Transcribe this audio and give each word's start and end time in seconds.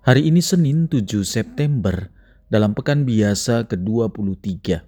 Hari 0.00 0.32
ini 0.32 0.40
Senin 0.40 0.88
7 0.88 1.28
September 1.28 2.08
dalam 2.48 2.72
pekan 2.72 3.04
biasa 3.04 3.68
ke-23. 3.68 4.80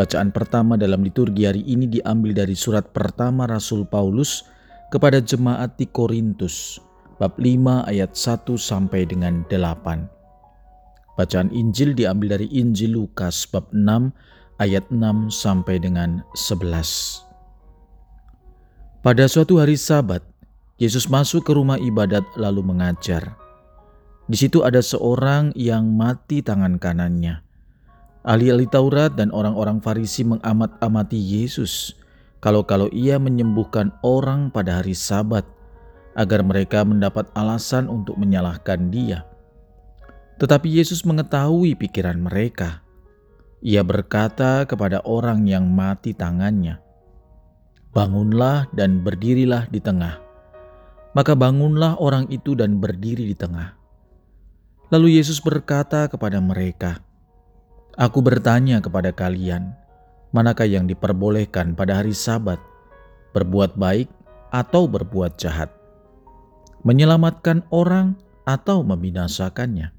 Bacaan 0.00 0.32
pertama 0.32 0.80
dalam 0.80 1.04
liturgi 1.04 1.44
hari 1.44 1.60
ini 1.68 1.84
diambil 1.84 2.32
dari 2.32 2.56
surat 2.56 2.88
pertama 2.96 3.44
Rasul 3.44 3.84
Paulus 3.84 4.48
kepada 4.88 5.20
jemaat 5.20 5.76
di 5.76 5.84
Korintus, 5.84 6.80
bab 7.20 7.36
5 7.36 7.84
ayat 7.84 8.16
1 8.16 8.56
sampai 8.56 9.04
dengan 9.04 9.44
8. 9.52 11.20
Bacaan 11.20 11.52
Injil 11.52 11.92
diambil 11.92 12.40
dari 12.40 12.48
Injil 12.48 12.96
Lukas 12.96 13.44
bab 13.44 13.68
6 13.76 14.08
ayat 14.56 14.88
6 14.88 15.36
sampai 15.36 15.76
dengan 15.76 16.24
11. 16.32 17.28
Pada 19.04 19.28
suatu 19.28 19.60
hari 19.60 19.76
Sabat, 19.76 20.24
Yesus 20.80 21.12
masuk 21.12 21.44
ke 21.44 21.52
rumah 21.52 21.76
ibadat 21.76 22.24
lalu 22.40 22.64
mengajar. 22.64 23.43
Di 24.24 24.36
situ 24.40 24.64
ada 24.64 24.80
seorang 24.80 25.52
yang 25.52 25.92
mati 25.92 26.40
tangan 26.40 26.80
kanannya. 26.80 27.44
Ahli-ahli 28.24 28.64
Taurat 28.72 29.12
dan 29.12 29.28
orang-orang 29.28 29.84
Farisi 29.84 30.24
mengamat-amati 30.24 31.20
Yesus 31.20 31.92
kalau-kalau 32.40 32.88
ia 32.88 33.20
menyembuhkan 33.20 33.92
orang 34.00 34.48
pada 34.48 34.80
hari 34.80 34.96
Sabat 34.96 35.44
agar 36.16 36.40
mereka 36.40 36.84
mendapat 36.84 37.28
alasan 37.36 37.88
untuk 37.88 38.16
menyalahkan 38.16 38.88
dia. 38.88 39.28
Tetapi 40.40 40.68
Yesus 40.72 41.04
mengetahui 41.04 41.76
pikiran 41.76 42.16
mereka. 42.16 42.80
Ia 43.64 43.80
berkata 43.80 44.68
kepada 44.68 45.00
orang 45.08 45.48
yang 45.48 45.68
mati 45.72 46.12
tangannya, 46.12 46.80
"Bangunlah 47.92 48.68
dan 48.76 49.00
berdirilah 49.00 49.68
di 49.68 49.80
tengah." 49.80 50.20
Maka 51.16 51.32
bangunlah 51.32 51.96
orang 51.96 52.28
itu 52.28 52.52
dan 52.52 52.76
berdiri 52.76 53.24
di 53.24 53.36
tengah. 53.36 53.83
Lalu 54.94 55.18
Yesus 55.18 55.42
berkata 55.42 56.06
kepada 56.06 56.38
mereka, 56.38 57.02
Aku 57.98 58.22
bertanya 58.22 58.78
kepada 58.78 59.10
kalian, 59.10 59.74
manakah 60.30 60.70
yang 60.70 60.86
diperbolehkan 60.86 61.74
pada 61.74 61.98
hari 61.98 62.14
Sabat, 62.14 62.62
berbuat 63.34 63.74
baik 63.74 64.06
atau 64.54 64.86
berbuat 64.86 65.34
jahat, 65.34 65.74
menyelamatkan 66.86 67.66
orang 67.74 68.14
atau 68.46 68.86
membinasakannya? 68.86 69.90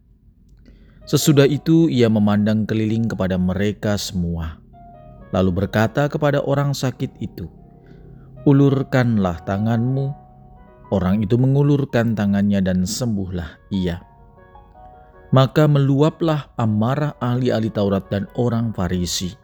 Sesudah 1.04 1.44
itu 1.44 1.92
ia 1.92 2.08
memandang 2.08 2.64
keliling 2.64 3.12
kepada 3.12 3.36
mereka 3.36 4.00
semua, 4.00 4.64
lalu 5.36 5.60
berkata 5.60 6.08
kepada 6.08 6.40
orang 6.40 6.72
sakit 6.72 7.20
itu, 7.20 7.52
"Ulurkanlah 8.48 9.44
tanganmu." 9.44 10.24
Orang 10.88 11.20
itu 11.20 11.36
mengulurkan 11.36 12.16
tangannya 12.16 12.64
dan 12.64 12.88
sembuhlah 12.88 13.60
ia. 13.76 14.15
Maka 15.36 15.68
meluaplah 15.68 16.56
amarah 16.56 17.20
ahli-ahli 17.20 17.68
Taurat 17.68 18.08
dan 18.08 18.24
orang 18.40 18.72
Farisi. 18.72 19.36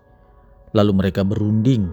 Lalu 0.72 1.04
mereka 1.04 1.28
berunding, 1.28 1.92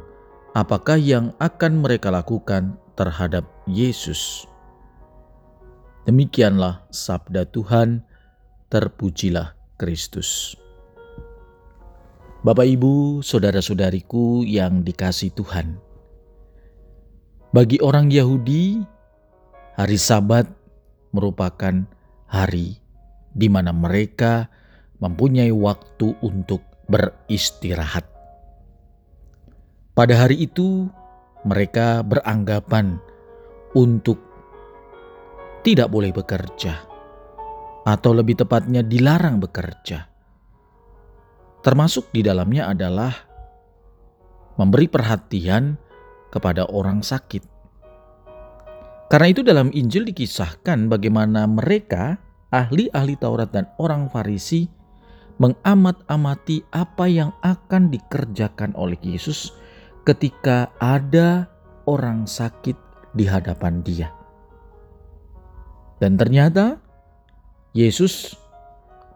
apakah 0.54 0.94
yang 0.94 1.34
akan 1.42 1.82
mereka 1.82 2.14
lakukan 2.14 2.78
terhadap 2.94 3.42
Yesus. 3.66 4.46
Demikianlah 6.06 6.86
sabda 6.94 7.50
Tuhan, 7.50 8.06
terpujilah 8.70 9.58
Kristus. 9.74 10.54
Bapak, 12.46 12.70
ibu, 12.70 13.18
saudara-saudariku 13.18 14.46
yang 14.46 14.86
dikasih 14.86 15.34
Tuhan, 15.34 15.74
bagi 17.50 17.82
orang 17.82 18.14
Yahudi, 18.14 18.78
hari 19.74 19.98
Sabat 19.98 20.46
merupakan 21.10 21.82
hari 22.30 22.78
di 23.32 23.48
mana 23.50 23.70
mereka 23.70 24.48
mempunyai 24.98 25.52
waktu 25.54 26.14
untuk 26.24 26.62
beristirahat. 26.88 28.06
Pada 29.94 30.14
hari 30.14 30.46
itu, 30.46 30.86
mereka 31.42 32.02
beranggapan 32.06 32.98
untuk 33.74 34.18
tidak 35.62 35.90
boleh 35.90 36.14
bekerja, 36.14 36.86
atau 37.82 38.10
lebih 38.14 38.38
tepatnya 38.38 38.80
dilarang 38.82 39.42
bekerja. 39.42 40.06
Termasuk 41.60 42.14
di 42.14 42.22
dalamnya 42.22 42.70
adalah 42.70 43.10
memberi 44.54 44.86
perhatian 44.86 45.74
kepada 46.30 46.70
orang 46.70 47.02
sakit. 47.02 47.42
Karena 49.10 49.28
itu, 49.32 49.40
dalam 49.42 49.74
Injil 49.74 50.06
dikisahkan 50.06 50.86
bagaimana 50.86 51.48
mereka 51.48 52.20
ahli-ahli 52.48 53.14
Taurat 53.20 53.52
dan 53.52 53.68
orang 53.76 54.08
Farisi 54.08 54.68
mengamat-amati 55.38 56.66
apa 56.74 57.06
yang 57.06 57.30
akan 57.44 57.94
dikerjakan 57.94 58.74
oleh 58.74 58.98
Yesus 59.04 59.54
ketika 60.02 60.72
ada 60.82 61.46
orang 61.86 62.26
sakit 62.26 62.74
di 63.14 63.24
hadapan 63.28 63.80
Dia. 63.86 64.08
Dan 65.98 66.18
ternyata 66.18 66.78
Yesus 67.74 68.34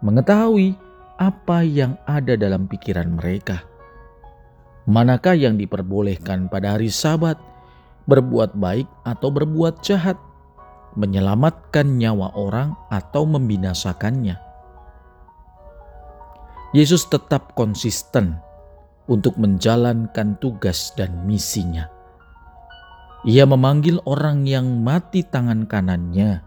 mengetahui 0.03 0.75
apa 1.19 1.63
yang 1.63 1.99
ada 2.07 2.35
dalam 2.35 2.67
pikiran 2.67 3.19
mereka. 3.19 3.63
Manakah 4.91 5.39
yang 5.39 5.55
diperbolehkan 5.55 6.51
pada 6.51 6.75
hari 6.75 6.91
Sabat, 6.91 7.39
berbuat 8.11 8.59
baik 8.59 8.91
atau 9.07 9.31
berbuat 9.31 9.79
jahat? 9.87 10.19
Menyelamatkan 10.99 11.97
nyawa 11.97 12.37
orang 12.37 12.77
atau 12.93 13.25
membinasakannya. 13.25 14.37
Yesus 16.73 17.05
tetap 17.09 17.53
konsisten 17.53 18.41
untuk 19.05 19.37
menjalankan 19.37 20.41
tugas 20.41 20.97
dan 20.97 21.29
misinya. 21.29 21.89
Ia 23.29 23.45
memanggil 23.47 24.03
orang 24.09 24.49
yang 24.49 24.83
mati 24.83 25.23
tangan 25.23 25.69
kanannya, 25.69 26.43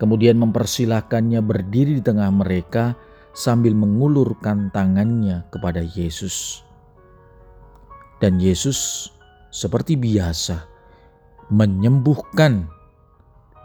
kemudian 0.00 0.40
mempersilahkannya 0.40 1.38
berdiri 1.44 2.00
di 2.00 2.02
tengah 2.02 2.32
mereka 2.32 2.96
sambil 3.36 3.76
mengulurkan 3.76 4.72
tangannya 4.72 5.46
kepada 5.52 5.84
Yesus. 5.84 6.66
Dan 8.18 8.40
Yesus 8.42 9.10
seperti 9.52 10.00
biasa 10.00 10.64
menyembuhkan 11.52 12.66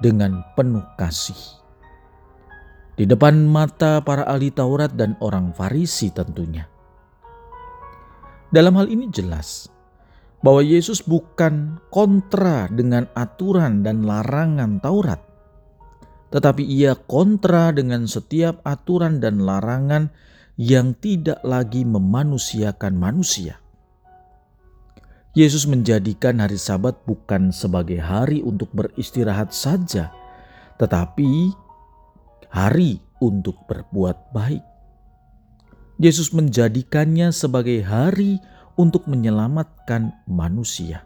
dengan 0.04 0.46
penuh 0.54 0.86
kasih. 0.98 1.38
Di 2.98 3.06
depan 3.06 3.46
mata 3.46 4.02
para 4.02 4.26
ahli 4.26 4.50
Taurat 4.50 4.90
dan 4.98 5.14
orang 5.22 5.54
Farisi 5.54 6.10
tentunya. 6.10 6.66
Dalam 8.50 8.74
hal 8.80 8.90
ini 8.90 9.12
jelas 9.14 9.70
bahwa 10.42 10.66
Yesus 10.66 11.06
bukan 11.06 11.78
kontra 11.94 12.66
dengan 12.74 13.06
aturan 13.14 13.86
dan 13.86 14.02
larangan 14.02 14.82
Taurat, 14.82 15.22
tetapi 16.34 16.66
ia 16.66 16.98
kontra 16.98 17.70
dengan 17.70 18.10
setiap 18.10 18.66
aturan 18.66 19.22
dan 19.22 19.46
larangan 19.46 20.10
yang 20.58 20.98
tidak 20.98 21.38
lagi 21.46 21.86
memanusiakan 21.86 22.98
manusia. 22.98 23.62
Yesus 25.38 25.70
menjadikan 25.70 26.42
hari 26.42 26.58
Sabat 26.58 26.98
bukan 27.06 27.54
sebagai 27.54 28.02
hari 28.02 28.42
untuk 28.42 28.74
beristirahat 28.74 29.54
saja, 29.54 30.10
tetapi 30.82 31.54
hari 32.50 32.98
untuk 33.22 33.54
berbuat 33.70 34.34
baik. 34.34 34.66
Yesus 36.02 36.34
menjadikannya 36.34 37.30
sebagai 37.30 37.86
hari 37.86 38.42
untuk 38.82 39.06
menyelamatkan 39.06 40.10
manusia. 40.26 41.06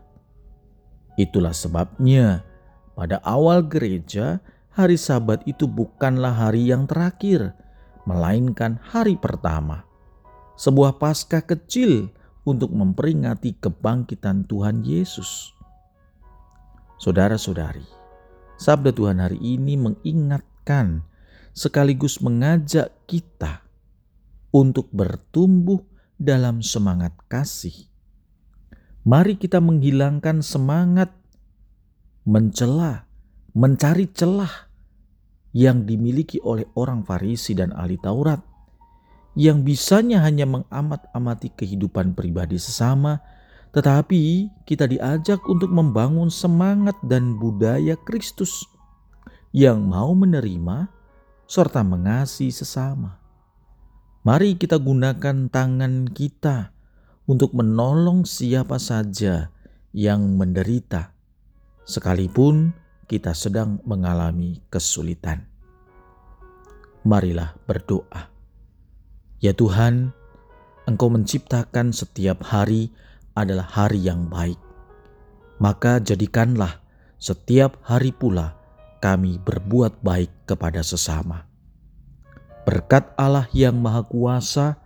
Itulah 1.20 1.52
sebabnya, 1.52 2.48
pada 2.96 3.20
awal 3.28 3.68
gereja, 3.68 4.40
hari 4.72 4.96
Sabat 4.96 5.44
itu 5.44 5.68
bukanlah 5.68 6.32
hari 6.32 6.72
yang 6.72 6.88
terakhir, 6.88 7.52
melainkan 8.08 8.80
hari 8.80 9.20
pertama, 9.20 9.84
sebuah 10.56 10.96
Paskah 11.04 11.44
kecil 11.44 12.16
untuk 12.44 12.74
memperingati 12.74 13.58
kebangkitan 13.62 14.50
Tuhan 14.50 14.82
Yesus. 14.82 15.54
Saudara-saudari, 16.98 17.86
sabda 18.58 18.94
Tuhan 18.94 19.22
hari 19.22 19.38
ini 19.42 19.78
mengingatkan 19.78 21.06
sekaligus 21.54 22.22
mengajak 22.22 22.94
kita 23.10 23.66
untuk 24.54 24.90
bertumbuh 24.94 25.82
dalam 26.22 26.62
semangat 26.62 27.18
kasih. 27.26 27.90
Mari 29.02 29.42
kita 29.42 29.58
menghilangkan 29.58 30.46
semangat 30.46 31.10
mencela, 32.22 33.10
mencari 33.58 34.06
celah 34.14 34.70
yang 35.58 35.90
dimiliki 35.90 36.38
oleh 36.46 36.70
orang 36.78 37.02
Farisi 37.02 37.58
dan 37.58 37.74
ahli 37.74 37.98
Taurat 37.98 38.51
yang 39.38 39.64
bisanya 39.64 40.20
hanya 40.28 40.44
mengamat-amati 40.44 41.56
kehidupan 41.56 42.12
pribadi 42.12 42.60
sesama, 42.60 43.24
tetapi 43.72 44.52
kita 44.68 44.88
diajak 44.88 45.40
untuk 45.48 45.72
membangun 45.72 46.28
semangat 46.28 46.96
dan 47.08 47.40
budaya 47.40 47.96
Kristus 48.04 48.68
yang 49.56 49.88
mau 49.88 50.12
menerima 50.12 50.92
serta 51.48 51.84
mengasihi 51.84 52.52
sesama. 52.52 53.20
Mari 54.24 54.60
kita 54.60 54.78
gunakan 54.78 55.50
tangan 55.50 56.12
kita 56.12 56.76
untuk 57.26 57.56
menolong 57.56 58.28
siapa 58.28 58.78
saja 58.78 59.50
yang 59.92 60.40
menderita, 60.40 61.16
sekalipun 61.88 62.72
kita 63.08 63.36
sedang 63.36 63.84
mengalami 63.84 64.64
kesulitan. 64.72 65.48
Marilah 67.04 67.58
berdoa. 67.68 68.31
Ya 69.42 69.58
Tuhan, 69.58 70.14
Engkau 70.86 71.10
menciptakan 71.10 71.90
setiap 71.90 72.46
hari 72.46 72.94
adalah 73.34 73.66
hari 73.66 74.06
yang 74.06 74.30
baik. 74.30 74.58
Maka 75.58 75.98
jadikanlah 75.98 76.78
setiap 77.18 77.82
hari 77.82 78.14
pula 78.14 78.58
kami 79.02 79.42
berbuat 79.42 80.06
baik 80.06 80.46
kepada 80.46 80.86
sesama. 80.86 81.50
Berkat 82.70 83.18
Allah 83.18 83.50
yang 83.50 83.82
Maha 83.82 84.06
Kuasa, 84.06 84.78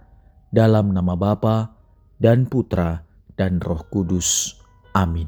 dalam 0.56 0.96
nama 0.96 1.20
Bapa 1.20 1.76
dan 2.16 2.48
Putra 2.48 3.04
dan 3.36 3.60
Roh 3.60 3.84
Kudus. 3.92 4.56
Amin. 4.96 5.28